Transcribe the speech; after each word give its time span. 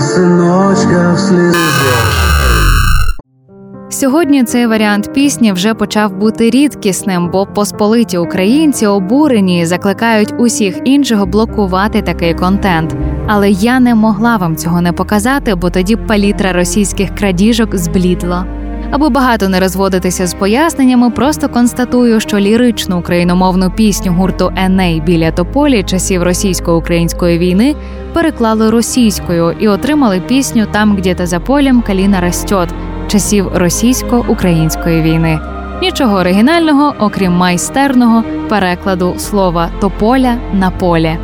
Мама 0.00 0.72
в 1.14 1.18
слезы 1.18 1.56
Сьогодні 3.90 4.44
цей 4.44 4.66
варіант 4.66 5.12
пісні 5.12 5.52
вже 5.52 5.74
почав 5.74 6.12
бути 6.12 6.50
рідкісним, 6.50 7.30
бо 7.30 7.46
посполиті 7.46 8.18
українці 8.18 8.86
обурені 8.86 9.60
і 9.60 9.66
закликають 9.66 10.34
усіх 10.38 10.78
інших 10.84 11.26
блокувати 11.26 12.02
такий 12.02 12.34
контент. 12.34 12.96
Але 13.26 13.50
я 13.50 13.80
не 13.80 13.94
могла 13.94 14.36
вам 14.36 14.56
цього 14.56 14.80
не 14.80 14.92
показати, 14.92 15.54
бо 15.54 15.70
тоді 15.70 15.96
палітра 15.96 16.52
російських 16.52 17.14
крадіжок 17.14 17.76
зблідла. 17.76 18.59
Аби 18.90 19.08
багато 19.08 19.48
не 19.48 19.60
розводитися 19.60 20.26
з 20.26 20.34
поясненнями, 20.34 21.10
просто 21.10 21.48
констатую, 21.48 22.20
що 22.20 22.38
ліричну 22.38 22.98
україномовну 22.98 23.70
пісню 23.70 24.12
гурту 24.12 24.52
Еней 24.56 25.00
біля 25.00 25.30
тополі 25.30 25.82
часів 25.82 26.22
російсько-української 26.22 27.38
війни 27.38 27.74
переклали 28.12 28.70
російською 28.70 29.56
і 29.60 29.68
отримали 29.68 30.20
пісню 30.20 30.66
Там, 30.72 30.96
где-то 30.96 31.26
за 31.26 31.40
полем 31.40 31.82
каліна 31.82 32.20
растет 32.20 32.68
часів 33.08 33.48
російсько-української 33.54 35.02
війни. 35.02 35.40
Нічого 35.82 36.16
оригінального, 36.16 36.94
окрім 36.98 37.32
майстерного 37.32 38.24
перекладу 38.48 39.14
слова 39.18 39.70
тополя 39.80 40.36
на 40.52 40.70
поле. 40.70 41.18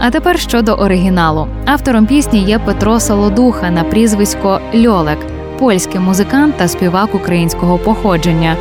А 0.00 0.10
тепер 0.10 0.38
щодо 0.38 0.72
оригіналу. 0.72 1.46
Автором 1.66 2.06
пісні 2.06 2.42
є 2.42 2.58
Петро 2.58 3.00
Солодуха 3.00 3.70
на 3.70 3.84
прізвисько 3.84 4.60
Льолек, 4.74 5.18
польський 5.58 6.00
музикант 6.00 6.56
та 6.56 6.68
співак 6.68 7.14
українського 7.14 7.78
походження. 7.78 8.56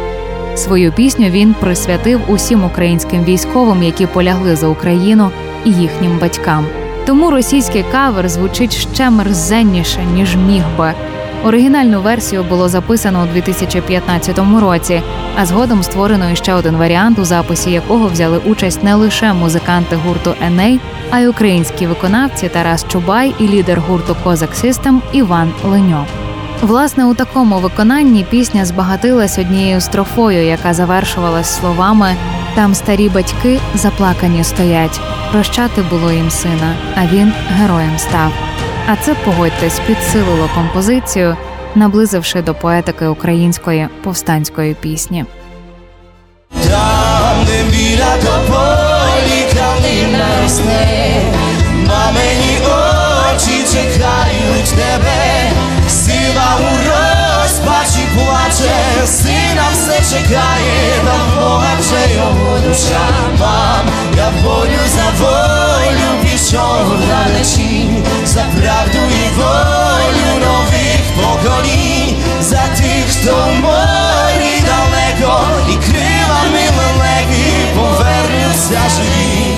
Свою 0.56 0.92
пісню 0.92 1.30
він 1.30 1.54
присвятив 1.54 2.22
усім 2.28 2.64
українським 2.64 3.24
військовим, 3.24 3.84
які 3.84 4.06
полягли 4.06 4.56
за 4.56 4.68
Україну 4.68 5.30
і 5.66 5.72
їхнім 5.72 6.20
батькам. 6.20 6.66
Тому 7.06 7.32
російський 7.32 7.86
кавер 7.92 8.30
звучить 8.30 8.74
ще 8.94 9.10
мерзенніше, 9.10 10.00
ніж 10.14 10.36
міг 10.36 10.64
би. 10.78 10.94
Оригінальну 11.44 12.02
версію 12.02 12.44
було 12.44 12.70
записано 12.70 13.24
у 13.24 13.34
2015 13.34 14.40
році, 14.62 15.02
а 15.36 15.46
згодом 15.46 15.84
створено 15.84 16.32
іще 16.32 16.54
один 16.54 16.76
варіант, 16.76 17.20
у 17.20 17.24
записі 17.26 17.72
якого 17.72 18.08
взяли 18.08 18.38
участь 18.38 18.84
не 18.84 18.96
лише 18.96 19.34
музиканти 19.34 19.96
гурту 19.96 20.34
Еней, 20.42 20.80
а 21.12 21.20
й 21.20 21.28
українські 21.28 21.88
виконавці 21.88 22.50
Тарас 22.50 22.86
Чубай 22.88 23.36
і 23.40 23.48
лідер 23.48 23.80
гурту 23.80 24.16
Козак 24.24 24.56
Систем 24.56 25.02
Іван 25.14 25.52
Леньо. 25.66 26.06
Власне, 26.64 27.06
у 27.06 27.14
такому 27.14 27.60
виконанні 27.60 28.24
пісня 28.24 28.66
збагатилась 28.66 29.40
однією 29.40 29.82
строфою, 29.82 30.46
яка 30.46 30.74
завершувалась 30.74 31.60
словами 31.60 32.16
Там 32.56 32.76
старі 32.76 33.10
батьки 33.10 33.60
заплакані 33.76 34.44
стоять. 34.44 35.00
Прощати 35.32 35.82
було 35.82 36.12
їм 36.12 36.30
сина, 36.30 36.76
а 36.96 37.06
він 37.06 37.34
героєм 37.50 37.98
став. 37.98 38.32
А 38.88 38.96
це 38.96 39.16
погодьтесь 39.26 39.80
підсилило 39.88 40.50
композицію, 40.56 41.38
наблизивши 41.76 42.42
до 42.42 42.54
поетики 42.54 43.08
української 43.08 43.88
повстанської 44.04 44.74
пісні. 44.74 45.26
Там, 46.70 47.46
де 47.46 47.64
біля 47.78 48.18
тополі 48.18 49.48
калина 49.54 50.26
росте, 50.44 51.33
чекає, 60.14 61.04
на 61.06 61.42
Бога 61.42 61.70
вже 61.80 62.16
його 62.16 62.60
душа. 62.68 63.06
Мам, 63.40 63.86
я 64.18 64.30
в 64.30 64.44
бою 64.44 64.80
за 64.96 65.24
волю 65.24 66.10
пішов 66.24 67.00
далечінь, 67.08 68.04
за 68.26 68.42
правду 68.42 68.98
і 68.98 69.40
волю 69.40 70.46
нових 70.46 71.02
поколінь, 71.16 72.16
за 72.42 72.62
тих, 72.78 73.06
хто 73.12 73.32
в 73.32 73.62
морі 73.62 74.54
далеко, 74.66 75.42
і 75.70 75.74
крилами 75.74 76.64
лелеки 76.78 77.54
повернуться 77.76 78.82
живі. 78.96 79.56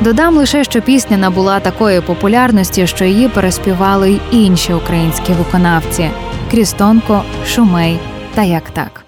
Додам 0.00 0.36
лише, 0.36 0.64
що 0.64 0.82
пісня 0.82 1.16
набула 1.16 1.60
такої 1.60 2.00
популярності, 2.00 2.86
що 2.86 3.04
її 3.04 3.28
переспівали 3.28 4.10
й 4.10 4.20
інші 4.30 4.72
українські 4.72 5.32
виконавці: 5.32 6.10
Крістонко, 6.50 7.22
Шумей 7.46 7.98
та 8.36 8.42
як 8.42 8.70
так. 8.70 9.04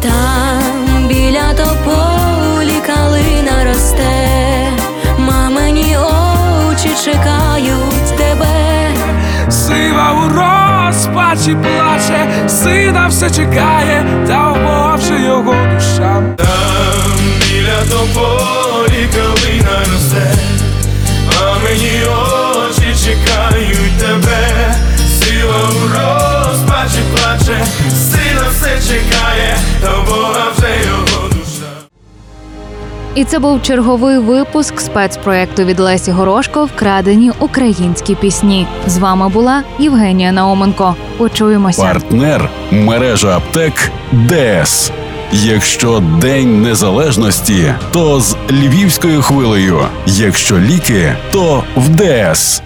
Там 0.00 1.08
біля 1.08 1.54
тополі 1.54 2.80
калина 2.86 3.64
росте, 3.64 4.28
мамині 5.18 5.96
очі 5.96 6.90
чекають 7.04 8.16
тебе. 8.16 8.90
Сива 9.50 10.12
у 10.12 10.28
розпачі 10.28 11.56
плаче, 11.62 12.48
сина 12.48 13.06
все 13.08 13.30
чекає, 13.30 14.06
та 14.26 14.52
умовши 14.52 15.22
його 15.24 15.54
душа. 15.74 16.22
Там 16.36 17.18
біля 17.40 17.80
тополі 17.90 19.08
калина 19.14 19.78
росте, 19.92 20.34
а 21.40 21.58
мені 21.64 22.02
очі 22.04 22.94
чекають 23.04 23.98
тебе, 23.98 24.74
сила 25.20 25.68
у 25.68 25.88
розпачі 25.88 27.00
плаче, 27.14 27.64
сина 27.94 28.19
все 28.60 28.94
чекає, 28.94 29.56
та 29.80 30.10
Бога 30.10 30.46
вже 30.56 30.68
його 30.86 31.28
душа. 31.28 31.70
І 33.14 33.24
це 33.24 33.38
був 33.38 33.62
черговий 33.62 34.18
випуск 34.18 34.80
спецпроекту 34.80 35.64
від 35.64 35.80
Лесі 35.80 36.10
Горошко 36.10 36.64
Вкрадені 36.64 37.32
українські 37.38 38.14
пісні. 38.14 38.66
З 38.86 38.98
вами 38.98 39.28
була 39.28 39.62
Євгенія 39.78 40.32
Науменко. 40.32 40.94
Почуємося. 41.18 41.82
Партнер 41.82 42.50
мережа 42.70 43.36
аптек 43.36 43.90
ДС. 44.12 44.92
Якщо 45.32 46.02
День 46.20 46.62
Незалежності, 46.62 47.74
то 47.92 48.20
з 48.20 48.36
львівською 48.50 49.22
хвилею. 49.22 49.80
Якщо 50.06 50.58
ліки, 50.58 51.16
то 51.32 51.64
в 51.76 51.88
ДС. 51.88 52.62